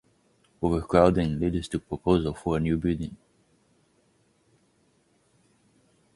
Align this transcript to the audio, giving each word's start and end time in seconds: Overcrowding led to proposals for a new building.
Overcrowding 0.63 1.39
led 1.39 1.61
to 1.65 1.77
proposals 1.77 2.39
for 2.39 2.57
a 2.57 2.59
new 2.59 2.75
building. 2.75 3.15